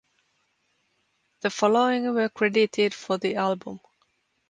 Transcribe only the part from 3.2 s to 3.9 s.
album.